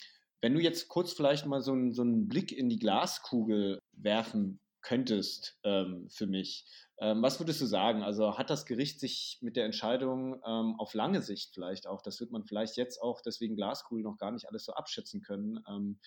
[0.42, 4.60] wenn du jetzt kurz vielleicht mal so, ein, so einen Blick in die Glaskugel werfen
[4.82, 6.65] könntest ähm, für mich.
[7.02, 8.04] Ähm, was würdest du sagen?
[8.04, 12.20] Also hat das Gericht sich mit der Entscheidung ähm, auf lange Sicht vielleicht auch, das
[12.20, 16.00] wird man vielleicht jetzt auch deswegen Glaskugel noch gar nicht alles so abschätzen können, ähm,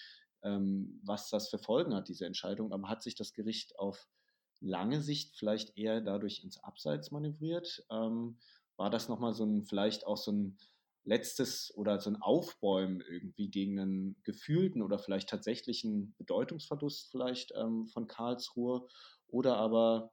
[0.43, 4.07] ähm, was das für Folgen hat, diese Entscheidung, aber hat sich das Gericht auf
[4.61, 7.85] lange Sicht vielleicht eher dadurch ins Abseits manövriert?
[7.91, 8.39] Ähm,
[8.77, 10.59] war das nochmal so ein, vielleicht auch so ein
[11.05, 17.89] letztes oder so ein Aufbäumen irgendwie gegen einen gefühlten oder vielleicht tatsächlichen Bedeutungsverlust vielleicht ähm,
[17.89, 18.87] von Karlsruhe
[19.27, 20.13] oder aber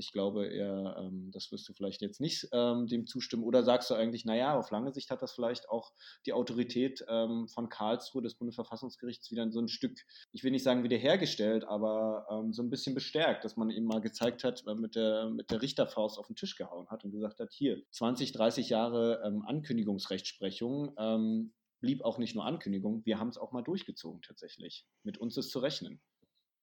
[0.00, 3.44] Ich glaube eher, ähm, das wirst du vielleicht jetzt nicht ähm, dem zustimmen.
[3.44, 5.92] Oder sagst du eigentlich, naja, auf lange Sicht hat das vielleicht auch
[6.26, 9.98] die Autorität ähm, von Karlsruhe, des Bundesverfassungsgerichts, wieder so ein Stück,
[10.32, 14.00] ich will nicht sagen wiederhergestellt, aber ähm, so ein bisschen bestärkt, dass man eben mal
[14.00, 17.38] gezeigt hat, äh, mit der, mit der Richterfaust auf den Tisch gehauen hat und gesagt
[17.38, 23.28] hat, hier, 20, 30 Jahre ähm, Ankündigungsrechtsprechung, ähm, blieb auch nicht nur Ankündigung, wir haben
[23.28, 24.86] es auch mal durchgezogen tatsächlich.
[25.02, 26.00] Mit uns ist zu rechnen.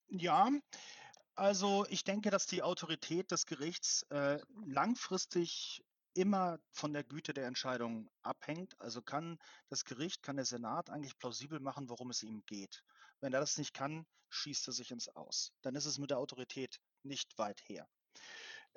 [0.09, 0.49] Ja,
[1.37, 5.83] also ich denke, dass die Autorität des Gerichts äh, langfristig
[6.15, 8.79] immer von der Güte der Entscheidung abhängt.
[8.81, 9.37] Also kann
[9.69, 12.83] das Gericht, kann der Senat eigentlich plausibel machen, worum es ihm geht.
[13.21, 15.53] Wenn er das nicht kann, schießt er sich ins Aus.
[15.61, 17.87] Dann ist es mit der Autorität nicht weit her.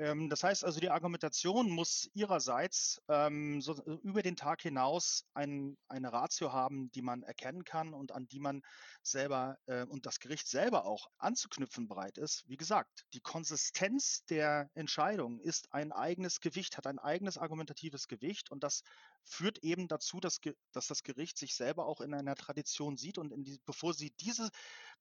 [0.00, 5.26] Ähm, das heißt also, die Argumentation muss ihrerseits ähm, so, äh, über den Tag hinaus
[5.34, 8.62] ein, eine Ratio haben, die man erkennen kann und an die man
[9.02, 12.44] selber äh, und das Gericht selber auch anzuknüpfen bereit ist.
[12.48, 18.50] Wie gesagt, die Konsistenz der Entscheidung ist ein eigenes Gewicht, hat ein eigenes argumentatives Gewicht
[18.50, 18.82] und das
[19.24, 20.40] führt eben dazu, dass,
[20.72, 24.48] dass das Gericht sich selber auch in einer Tradition sieht und die, bevor sie diese,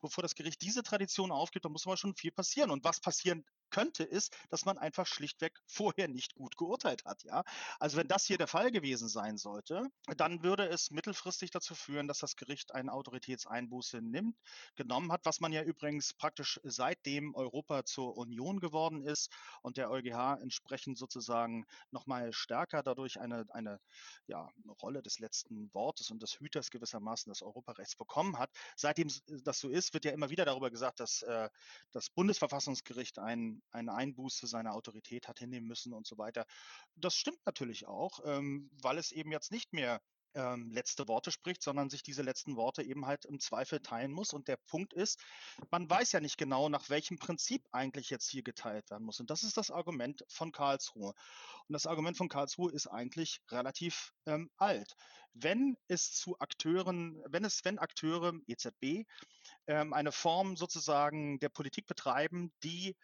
[0.01, 2.71] bevor das Gericht diese Tradition aufgibt, da muss aber schon viel passieren.
[2.71, 7.23] Und was passieren könnte, ist, dass man einfach schlichtweg vorher nicht gut geurteilt hat.
[7.23, 7.43] Ja?
[7.79, 12.07] Also wenn das hier der Fall gewesen sein sollte, dann würde es mittelfristig dazu führen,
[12.07, 14.37] dass das Gericht eine Autoritätseinbuße nimmt,
[14.75, 19.31] genommen hat, was man ja übrigens praktisch seitdem Europa zur Union geworden ist
[19.61, 23.79] und der EuGH entsprechend sozusagen nochmal stärker dadurch eine, eine
[24.27, 24.49] ja,
[24.81, 28.49] Rolle des letzten Wortes und des Hüters gewissermaßen des Europarechts bekommen hat.
[28.75, 29.09] Seitdem
[29.43, 31.49] das so ist, wird ja immer wieder darüber gesagt, dass äh,
[31.91, 36.45] das Bundesverfassungsgericht ein eine Einbuße seiner Autorität hat hinnehmen müssen und so weiter.
[36.95, 40.01] Das stimmt natürlich auch, ähm, weil es eben jetzt nicht mehr
[40.33, 44.33] ähm, letzte Worte spricht, sondern sich diese letzten Worte eben halt im Zweifel teilen muss.
[44.33, 45.19] Und der Punkt ist,
[45.71, 49.19] man weiß ja nicht genau, nach welchem Prinzip eigentlich jetzt hier geteilt werden muss.
[49.19, 51.13] Und das ist das Argument von Karlsruhe.
[51.67, 54.95] Und das Argument von Karlsruhe ist eigentlich relativ ähm, alt.
[55.33, 59.05] Wenn es zu Akteuren, wenn es, wenn Akteure, EZB,
[59.67, 62.95] ähm, eine Form sozusagen der Politik betreiben, die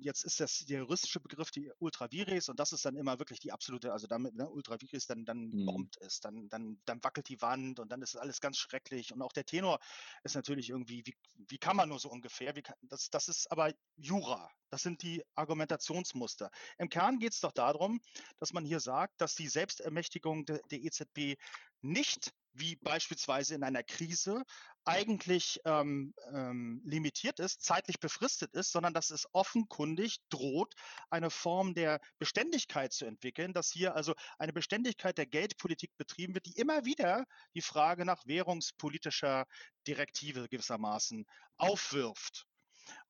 [0.00, 3.52] jetzt ist das der juristische Begriff die Ultraviris und das ist dann immer wirklich die
[3.52, 5.66] absolute, also damit ne, Ultraviris, dann, dann mhm.
[5.66, 9.22] bombt es, dann, dann, dann wackelt die Wand und dann ist alles ganz schrecklich und
[9.22, 9.78] auch der Tenor
[10.24, 11.14] ist natürlich irgendwie, wie,
[11.48, 15.02] wie kann man nur so ungefähr, wie kann, das, das ist aber Jura, das sind
[15.02, 16.50] die Argumentationsmuster.
[16.78, 18.00] Im Kern geht es doch darum,
[18.38, 21.38] dass man hier sagt, dass die Selbstermächtigung de, der EZB
[21.82, 24.42] nicht wie beispielsweise in einer Krise
[24.84, 30.74] eigentlich ähm, ähm, limitiert ist, zeitlich befristet ist, sondern dass es offenkundig droht,
[31.10, 36.46] eine Form der Beständigkeit zu entwickeln, dass hier also eine Beständigkeit der Geldpolitik betrieben wird,
[36.46, 39.46] die immer wieder die Frage nach währungspolitischer
[39.86, 41.24] Direktive gewissermaßen
[41.58, 42.46] aufwirft.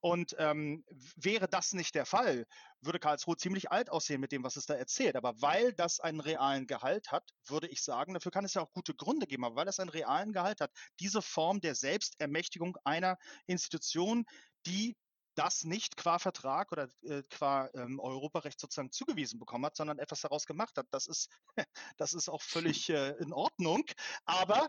[0.00, 0.84] Und ähm,
[1.16, 2.46] wäre das nicht der Fall,
[2.80, 5.16] würde Karlsruhe ziemlich alt aussehen mit dem, was es da erzählt.
[5.16, 8.72] Aber weil das einen realen Gehalt hat, würde ich sagen, dafür kann es ja auch
[8.72, 13.16] gute Gründe geben, aber weil es einen realen Gehalt hat, diese Form der Selbstermächtigung einer
[13.46, 14.24] Institution,
[14.66, 14.96] die
[15.34, 20.20] das nicht qua Vertrag oder äh, qua ähm, Europarecht sozusagen zugewiesen bekommen hat, sondern etwas
[20.20, 20.86] daraus gemacht hat.
[20.90, 21.30] Das ist,
[21.96, 23.84] das ist auch völlig äh, in Ordnung.
[24.24, 24.68] Aber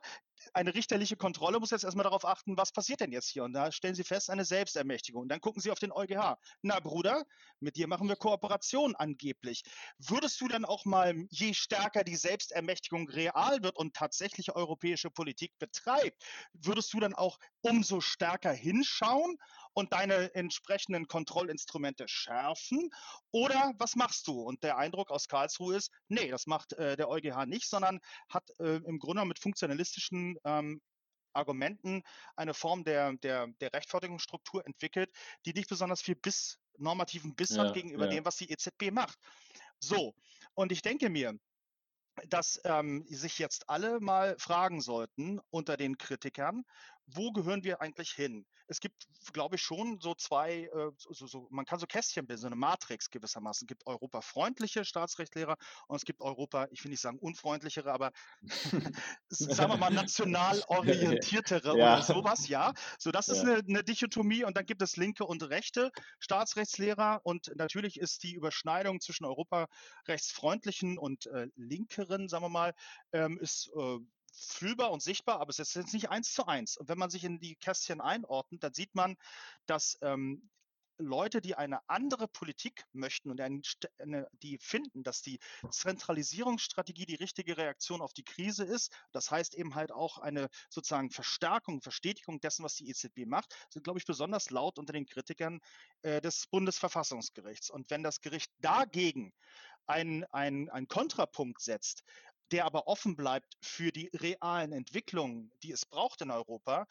[0.54, 3.44] eine richterliche Kontrolle muss jetzt erstmal darauf achten, was passiert denn jetzt hier?
[3.44, 5.24] Und da stellen Sie fest, eine Selbstermächtigung.
[5.24, 6.38] Und dann gucken Sie auf den EuGH.
[6.62, 7.24] Na, Bruder,
[7.60, 9.64] mit dir machen wir Kooperation angeblich.
[9.98, 15.58] Würdest du dann auch mal, je stärker die Selbstermächtigung real wird und tatsächlich europäische Politik
[15.60, 19.38] betreibt, würdest du dann auch umso stärker hinschauen
[19.74, 22.90] und deine entsprechenden Kontrollinstrumente schärfen?
[23.32, 24.42] Oder was machst du?
[24.42, 28.50] Und der Eindruck aus Karlsruhe ist, nee, das macht äh, der EuGH nicht, sondern hat
[28.60, 30.82] äh, im Grunde mit funktionalistischen ähm,
[31.34, 32.04] Argumenten
[32.36, 35.10] eine Form der, der, der Rechtfertigungsstruktur entwickelt,
[35.46, 38.12] die nicht besonders viel Biss, normativen Biss ja, hat gegenüber ja.
[38.12, 39.18] dem, was die EZB macht.
[39.80, 40.14] So,
[40.54, 41.38] und ich denke mir,
[42.28, 46.64] dass ähm, sich jetzt alle mal fragen sollten unter den Kritikern,
[47.08, 48.46] wo gehören wir eigentlich hin?
[48.68, 52.42] Es gibt, glaube ich, schon so zwei, äh, so, so, man kann so Kästchen bilden,
[52.42, 53.66] so eine Matrix gewissermaßen.
[53.66, 58.12] Es gibt europafreundliche Staatsrechtslehrer und es gibt Europa, ich will nicht sagen unfreundlichere, aber
[59.30, 61.96] sagen wir mal national orientiertere ja.
[61.96, 62.74] oder sowas, ja.
[62.98, 63.34] So, das ja.
[63.34, 68.24] ist eine, eine Dichotomie und dann gibt es linke und rechte Staatsrechtslehrer und natürlich ist
[68.24, 72.74] die Überschneidung zwischen europarechtsfreundlichen und äh, linkeren, sagen wir mal,
[73.12, 74.00] ähm, ist äh,
[74.34, 76.78] fühlbar und sichtbar, aber es ist jetzt nicht eins zu eins.
[76.78, 79.16] Und wenn man sich in die Kästchen einordnet, dann sieht man,
[79.66, 80.50] dass ähm,
[80.98, 87.58] Leute, die eine andere Politik möchten und eine, die finden, dass die Zentralisierungsstrategie die richtige
[87.58, 92.64] Reaktion auf die Krise ist, das heißt eben halt auch eine sozusagen Verstärkung, Verstetigung dessen,
[92.64, 95.62] was die EZB macht, sind, glaube ich, besonders laut unter den Kritikern
[96.04, 97.70] äh, des Bundesverfassungsgerichts.
[97.70, 99.34] Und wenn das Gericht dagegen
[99.86, 102.04] einen ein Kontrapunkt setzt,
[102.52, 106.88] der aber offen bleibt für die realen Entwicklungen, die es braucht in Europa,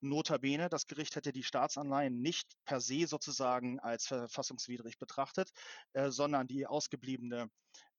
[0.00, 5.50] Notabene, das Gericht hätte die Staatsanleihen nicht per se sozusagen als verfassungswidrig betrachtet,
[5.94, 7.50] äh, sondern die ausgebliebene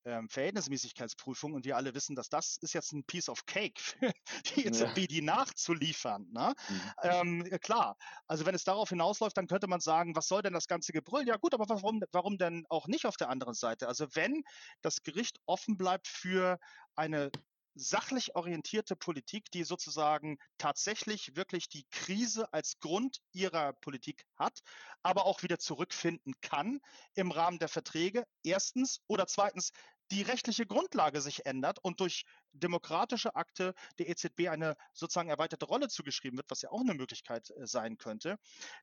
[0.05, 1.53] ähm, Verhältnismäßigkeitsprüfung.
[1.53, 4.11] Und wir alle wissen, dass das ist jetzt ein Piece of Cake für
[4.47, 5.07] die EZB, ja.
[5.07, 6.27] die nachzuliefern.
[6.31, 6.53] Ne?
[6.69, 6.81] Mhm.
[7.03, 10.67] Ähm, klar, also wenn es darauf hinausläuft, dann könnte man sagen, was soll denn das
[10.67, 11.27] ganze Gebrüll?
[11.27, 13.87] Ja gut, aber warum, warum denn auch nicht auf der anderen Seite?
[13.87, 14.43] Also wenn
[14.81, 16.59] das Gericht offen bleibt für
[16.95, 17.31] eine
[17.75, 24.61] sachlich orientierte Politik, die sozusagen tatsächlich wirklich die Krise als Grund ihrer Politik hat,
[25.03, 26.79] aber auch wieder zurückfinden kann
[27.13, 28.25] im Rahmen der Verträge.
[28.43, 29.71] Erstens oder zweitens
[30.11, 35.87] die rechtliche Grundlage sich ändert und durch demokratische Akte der EZB eine sozusagen erweiterte Rolle
[35.87, 38.37] zugeschrieben wird, was ja auch eine Möglichkeit äh, sein könnte,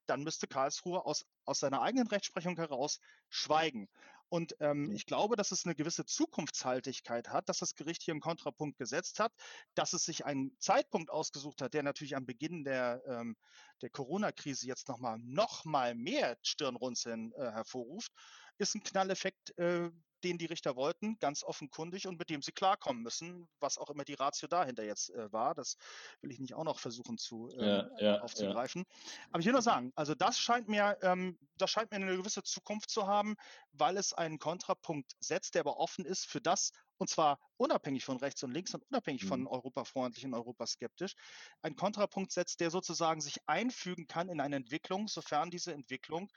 [0.07, 3.89] dann müsste Karlsruhe aus, aus seiner eigenen Rechtsprechung heraus schweigen.
[4.33, 8.23] Und ähm, ich glaube, dass es eine gewisse Zukunftshaltigkeit hat, dass das Gericht hier einen
[8.23, 9.31] Kontrapunkt gesetzt hat,
[9.75, 13.37] dass es sich einen Zeitpunkt ausgesucht hat, der natürlich am Beginn der, ähm,
[13.83, 18.11] der Corona-Krise jetzt nochmal noch mal mehr Stirnrunzeln äh, hervorruft,
[18.57, 19.91] ist ein Knalleffekt, äh,
[20.25, 24.05] den die Richter wollten, ganz offenkundig und mit dem sie klarkommen müssen, was auch immer
[24.05, 25.55] die Ratio dahinter jetzt äh, war.
[25.55, 25.77] Das
[26.21, 28.85] will ich nicht auch noch versuchen zu äh, ja, ja, aufzugreifen.
[28.87, 29.27] Ja.
[29.31, 32.43] Aber ich will nur sagen, also das scheint mir, ähm, das scheint mir eine gewisse
[32.43, 33.37] Zukunft zu haben,
[33.73, 38.19] weil es einen Kontrapunkt setzt, der aber offen ist für das, und zwar unabhängig von
[38.19, 39.29] rechts und links und unabhängig mhm.
[39.29, 41.15] von europafreundlich und europaskeptisch,
[41.63, 46.31] ein Kontrapunkt setzt, der sozusagen sich einfügen kann in eine Entwicklung, sofern diese Entwicklung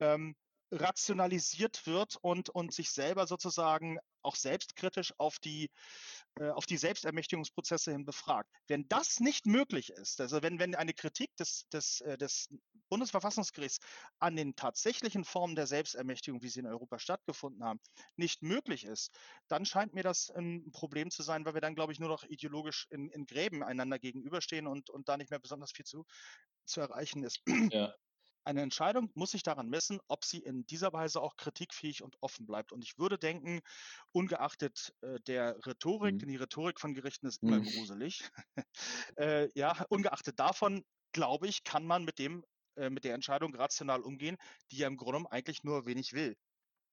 [0.00, 0.36] ähm,
[0.74, 5.70] rationalisiert wird und, und sich selber sozusagen auch selbstkritisch auf die,
[6.36, 8.50] äh, auf die Selbstermächtigungsprozesse hin befragt.
[8.66, 12.48] Wenn das nicht möglich ist, also wenn, wenn eine Kritik des, des, äh, des
[12.88, 13.78] Bundesverfassungsgerichts
[14.18, 17.80] an den tatsächlichen Formen der Selbstermächtigung, wie sie in Europa stattgefunden haben,
[18.16, 19.12] nicht möglich ist,
[19.48, 22.24] dann scheint mir das ein Problem zu sein, weil wir dann, glaube ich, nur noch
[22.24, 26.04] ideologisch in, in Gräben einander gegenüberstehen und, und da nicht mehr besonders viel zu,
[26.64, 27.42] zu erreichen ist.
[27.70, 27.94] Ja.
[28.44, 32.46] Eine Entscheidung muss sich daran messen, ob sie in dieser Weise auch kritikfähig und offen
[32.46, 32.72] bleibt.
[32.72, 33.60] Und ich würde denken,
[34.12, 36.18] ungeachtet äh, der Rhetorik, mhm.
[36.18, 37.64] denn die Rhetorik von Gerichten ist immer mhm.
[37.64, 38.28] gruselig,
[39.16, 42.44] äh, ja, ungeachtet davon, glaube ich, kann man mit dem
[42.76, 44.36] äh, mit der Entscheidung rational umgehen,
[44.70, 46.36] die ja im Grunde eigentlich nur wenig will.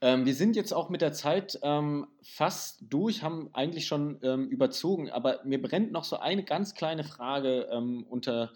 [0.03, 4.49] Ähm, wir sind jetzt auch mit der Zeit ähm, fast durch, haben eigentlich schon ähm,
[4.49, 8.51] überzogen, aber mir brennt noch so eine ganz kleine Frage ähm, unter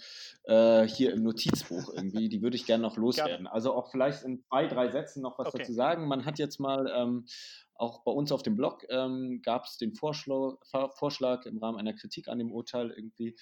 [0.46, 3.46] äh, hier im Notizbuch irgendwie, die würde ich gerne noch loswerden.
[3.46, 5.60] Also auch vielleicht in zwei, drei Sätzen noch was okay.
[5.60, 6.08] dazu sagen.
[6.08, 7.26] Man hat jetzt mal ähm,
[7.76, 10.56] auch bei uns auf dem Blog ähm, gab es den Vorschlag,
[10.98, 13.36] Vorschlag im Rahmen einer Kritik an dem Urteil irgendwie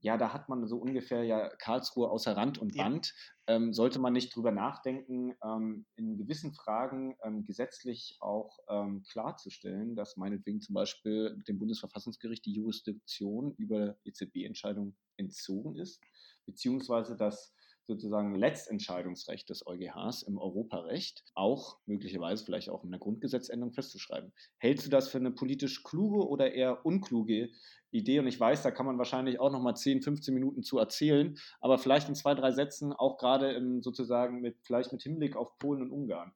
[0.00, 3.14] ja, da hat man so ungefähr ja Karlsruhe außer Rand und Band.
[3.46, 3.56] Ja.
[3.56, 9.96] Ähm, sollte man nicht drüber nachdenken, ähm, in gewissen Fragen ähm, gesetzlich auch ähm, klarzustellen,
[9.96, 16.02] dass meinetwegen zum Beispiel dem Bundesverfassungsgericht die Jurisdiktion über EZB-Entscheidungen entzogen ist,
[16.44, 17.54] beziehungsweise dass
[17.88, 24.32] sozusagen Letztentscheidungsrecht des EuGHs im Europarecht auch möglicherweise vielleicht auch in der Grundgesetzänderung festzuschreiben.
[24.58, 27.50] Hältst du das für eine politisch kluge oder eher unkluge
[27.90, 28.18] Idee?
[28.18, 31.38] Und ich weiß, da kann man wahrscheinlich auch noch mal 10, 15 Minuten zu erzählen,
[31.60, 35.58] aber vielleicht in zwei, drei Sätzen auch gerade im, sozusagen mit vielleicht mit Hinblick auf
[35.58, 36.32] Polen und Ungarn.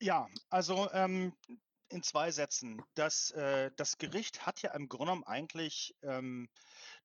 [0.00, 1.32] Ja, also ähm,
[1.92, 2.82] in zwei Sätzen.
[2.94, 6.48] Das, äh, das Gericht hat ja im Grunde genommen eigentlich ähm,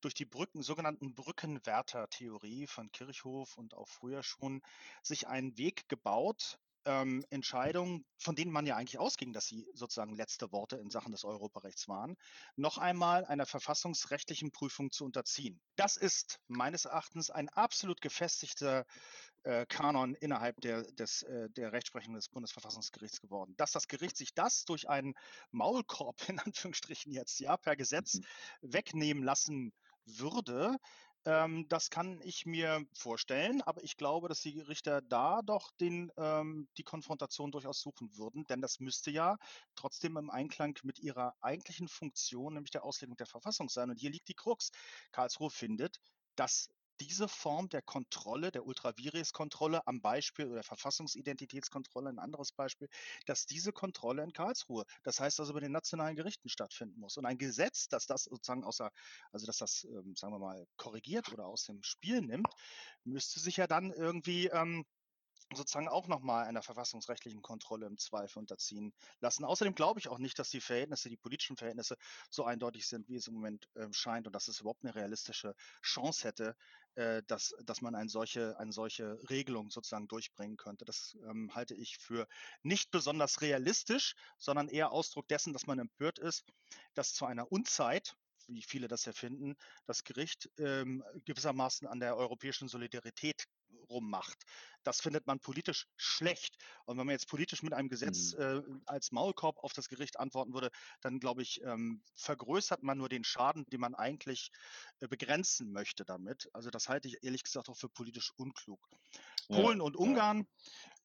[0.01, 4.61] durch die Brücken, sogenannten Brückenwärter-Theorie von Kirchhoff und auch früher schon
[5.03, 10.15] sich einen Weg gebaut, ähm, Entscheidungen, von denen man ja eigentlich ausging, dass sie sozusagen
[10.15, 12.15] letzte Worte in Sachen des Europarechts waren,
[12.55, 15.59] noch einmal einer verfassungsrechtlichen Prüfung zu unterziehen.
[15.75, 18.85] Das ist meines Erachtens ein absolut gefestigter
[19.43, 23.53] äh, Kanon innerhalb der, des, äh, der Rechtsprechung des Bundesverfassungsgerichts geworden.
[23.57, 25.13] Dass das Gericht sich das durch einen
[25.51, 28.23] Maulkorb in Anführungsstrichen jetzt ja per Gesetz mhm.
[28.61, 29.73] wegnehmen lassen
[30.05, 30.77] würde.
[31.27, 36.09] Ähm, das kann ich mir vorstellen, aber ich glaube, dass die Richter da doch den,
[36.15, 39.37] ähm, die Konfrontation durchaus suchen würden, denn das müsste ja
[39.75, 43.89] trotzdem im Einklang mit ihrer eigentlichen Funktion, nämlich der Auslegung der Verfassung sein.
[43.89, 44.71] Und hier liegt die Krux.
[45.11, 45.99] Karlsruhe findet,
[46.37, 52.89] dass diese Form der Kontrolle, der Ultravirus-Kontrolle am Beispiel oder Verfassungsidentitätskontrolle, ein anderes Beispiel,
[53.25, 57.17] dass diese Kontrolle in Karlsruhe, das heißt also bei den nationalen Gerichten stattfinden muss.
[57.17, 58.91] Und ein Gesetz, das das sozusagen außer,
[59.31, 62.47] also dass das, ähm, sagen wir mal, korrigiert oder aus dem Spiel nimmt,
[63.03, 64.85] müsste sich ja dann irgendwie ähm,
[65.55, 69.45] sozusagen auch nochmal einer verfassungsrechtlichen Kontrolle im Zweifel unterziehen lassen.
[69.45, 71.95] Außerdem glaube ich auch nicht, dass die Verhältnisse, die politischen Verhältnisse
[72.29, 75.55] so eindeutig sind, wie es im Moment äh, scheint und dass es überhaupt eine realistische
[75.81, 76.55] Chance hätte,
[76.97, 80.83] äh, dass, dass man eine solche, eine solche Regelung sozusagen durchbringen könnte.
[80.83, 82.27] Das ähm, halte ich für
[82.63, 86.43] nicht besonders realistisch, sondern eher Ausdruck dessen, dass man empört ist,
[86.95, 88.15] dass zu einer Unzeit,
[88.47, 89.55] wie viele das erfinden,
[89.85, 93.45] das Gericht ähm, gewissermaßen an der europäischen Solidarität
[93.89, 94.37] rummacht.
[94.83, 96.55] Das findet man politisch schlecht.
[96.85, 98.41] Und wenn man jetzt politisch mit einem Gesetz mhm.
[98.41, 100.71] äh, als Maulkorb auf das Gericht antworten würde,
[101.01, 104.51] dann glaube ich, ähm, vergrößert man nur den Schaden, den man eigentlich
[104.99, 106.49] äh, begrenzen möchte damit.
[106.53, 108.79] Also das halte ich ehrlich gesagt auch für politisch unklug.
[109.49, 110.47] Ja, Polen und Ungarn,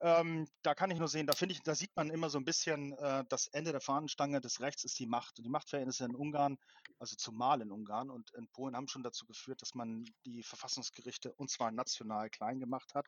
[0.03, 2.45] ähm, da kann ich nur sehen, da finde ich, da sieht man immer so ein
[2.45, 5.39] bisschen, äh, das Ende der Fahnenstange des Rechts ist die Macht.
[5.39, 6.59] Und die Machtverhältnisse in Ungarn,
[6.99, 11.33] also zumal in Ungarn und in Polen, haben schon dazu geführt, dass man die Verfassungsgerichte
[11.35, 13.07] und zwar national klein gemacht hat.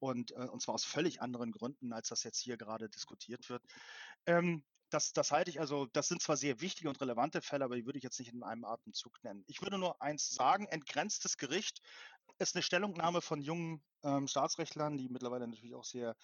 [0.00, 3.62] Und, äh, und zwar aus völlig anderen Gründen, als das jetzt hier gerade diskutiert wird.
[4.26, 7.76] Ähm, das, das halte ich also, das sind zwar sehr wichtige und relevante Fälle, aber
[7.76, 9.44] die würde ich jetzt nicht in einem Atemzug nennen.
[9.46, 11.80] Ich würde nur eins sagen, entgrenztes Gericht
[12.38, 16.16] ist eine Stellungnahme von jungen ähm, Staatsrechtlern, die mittlerweile natürlich auch sehr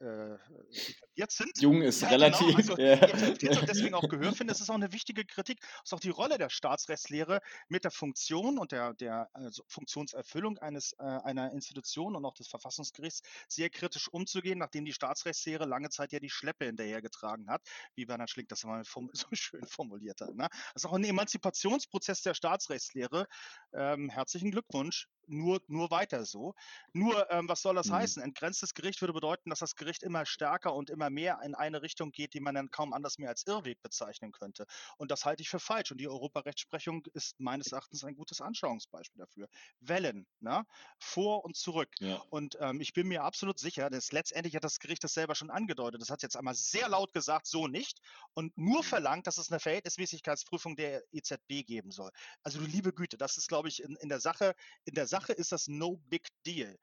[0.00, 1.60] äh, etabliert sind.
[1.60, 2.56] Jung ist ja, genau, relativ.
[2.56, 2.92] Genau, also ja.
[2.94, 4.52] etabliert und deswegen auch Gehör finde.
[4.52, 5.60] Es ist auch eine wichtige Kritik.
[5.62, 10.58] Es ist auch die Rolle der Staatsrechtslehre mit der Funktion und der, der also Funktionserfüllung
[10.58, 15.90] eines, äh, einer Institution und auch des Verfassungsgerichts sehr kritisch umzugehen, nachdem die Staatsrechtslehre lange
[15.90, 17.62] Zeit ja die Schleppe hinterhergetragen hat,
[17.94, 18.82] wie Bernhard Schlick das mal
[19.12, 20.34] so schön formuliert hat.
[20.34, 20.48] Ne?
[20.50, 23.26] Das ist auch ein Emanzipationsprozess der Staatsrechtslehre.
[23.72, 26.54] Ähm, herzlichen Glückwunsch nur, nur weiter so.
[26.92, 27.94] Nur, ähm, was soll das mhm.
[27.94, 28.22] heißen?
[28.22, 32.10] Entgrenztes Gericht würde bedeuten, dass das Gericht immer stärker und immer mehr in eine Richtung
[32.12, 34.66] geht, die man dann kaum anders mehr als Irrweg bezeichnen könnte.
[34.96, 35.90] Und das halte ich für falsch.
[35.90, 39.48] Und die Europarechtsprechung ist meines Erachtens ein gutes Anschauungsbeispiel dafür.
[39.80, 40.64] Wellen, ne?
[40.98, 41.90] vor und zurück.
[42.00, 42.22] Ja.
[42.30, 45.50] Und ähm, ich bin mir absolut sicher, dass letztendlich hat das Gericht das selber schon
[45.50, 46.00] angedeutet.
[46.00, 48.00] Das hat jetzt einmal sehr laut gesagt, so nicht.
[48.34, 48.86] Und nur mhm.
[48.86, 52.10] verlangt, dass es eine Verhältnismäßigkeitsprüfung der EZB geben soll.
[52.42, 54.54] Also du liebe Güte, das ist, glaube ich, in, in der Sache,
[54.84, 56.76] in der Sache ist das no big deal.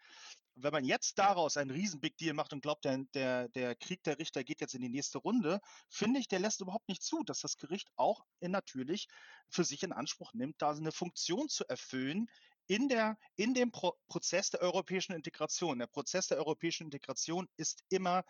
[0.55, 4.03] Wenn man jetzt daraus einen riesen Big Deal macht und glaubt, der, der, der Krieg
[4.03, 5.59] der Richter geht jetzt in die nächste Runde,
[5.89, 9.07] finde ich, der lässt überhaupt nicht zu, dass das Gericht auch natürlich
[9.49, 12.27] für sich in Anspruch nimmt, da eine Funktion zu erfüllen,
[12.67, 15.79] in, der, in dem Pro Prozess der europäischen Integration.
[15.79, 18.23] Der Prozess der europäischen Integration ist immer,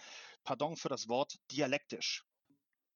[0.44, 2.24] pardon für das Wort, dialektisch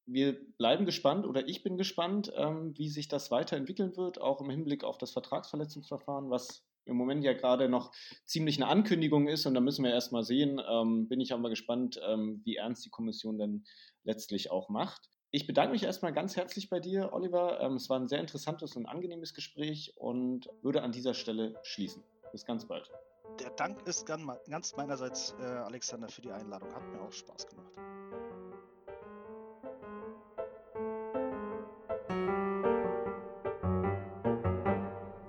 [0.06, 4.50] wir bleiben gespannt oder ich bin gespannt, ähm, wie sich das weiterentwickeln wird, auch im
[4.50, 7.92] Hinblick auf das Vertragsverletzungsverfahren, was im Moment ja gerade noch
[8.26, 11.50] ziemlich eine Ankündigung ist und da müssen wir erstmal sehen, ähm, bin ich auch mal
[11.50, 13.66] gespannt, ähm, wie ernst die Kommission denn
[14.04, 15.10] letztlich auch macht.
[15.32, 17.60] Ich bedanke mich erstmal ganz herzlich bei dir, Oliver.
[17.60, 22.04] Ähm, es war ein sehr interessantes und angenehmes Gespräch und würde an dieser Stelle schließen.
[22.32, 22.90] Bis ganz bald.
[23.40, 26.74] Der Dank ist ganz meinerseits, äh, Alexander, für die Einladung.
[26.74, 27.74] Hat mir auch Spaß gemacht.